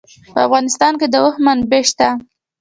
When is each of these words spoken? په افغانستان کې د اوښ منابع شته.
په 0.33 0.39
افغانستان 0.47 0.93
کې 0.99 1.07
د 1.09 1.15
اوښ 1.23 1.35
منابع 1.45 1.83
شته. 1.89 2.07